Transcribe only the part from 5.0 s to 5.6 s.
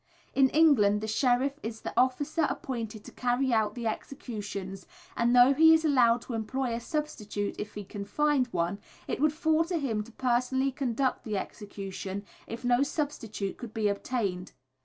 and though